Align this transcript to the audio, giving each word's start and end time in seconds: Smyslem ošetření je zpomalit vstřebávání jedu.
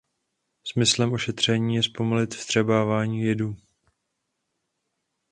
Smyslem 0.63 1.13
ošetření 1.13 1.75
je 1.75 1.83
zpomalit 1.83 2.33
vstřebávání 2.35 3.21
jedu. 3.21 3.57